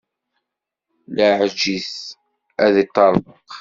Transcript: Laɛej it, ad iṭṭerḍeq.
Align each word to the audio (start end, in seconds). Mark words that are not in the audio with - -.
Laɛej 1.15 1.61
it, 1.77 1.93
ad 2.63 2.75
iṭṭerḍeq. 2.83 3.49